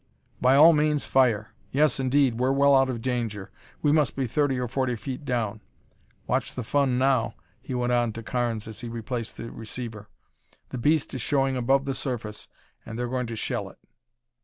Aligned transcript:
By 0.41 0.55
all 0.55 0.73
means, 0.73 1.05
fire. 1.05 1.53
Yes, 1.71 1.99
indeed, 1.99 2.39
we're 2.39 2.51
well 2.51 2.75
out 2.75 2.89
of 2.89 3.03
danger; 3.03 3.51
we 3.83 3.91
must 3.91 4.15
be 4.15 4.25
thirty 4.25 4.57
or 4.59 4.67
forty 4.67 4.95
feet 4.95 5.25
down. 5.25 5.61
Watch 6.25 6.55
the 6.55 6.63
fun 6.63 6.97
now," 6.97 7.35
he 7.61 7.75
went 7.75 7.93
on 7.93 8.11
to 8.13 8.23
Carnes 8.23 8.67
as 8.67 8.79
he 8.79 8.89
replaced 8.89 9.37
the 9.37 9.51
receiver. 9.51 10.09
"The 10.69 10.79
beast 10.79 11.13
is 11.13 11.21
showing 11.21 11.55
above 11.55 11.85
the 11.85 11.93
surface 11.93 12.47
and 12.83 12.97
they're 12.97 13.07
going 13.07 13.27
to 13.27 13.35
shell 13.35 13.69
it." 13.69 13.77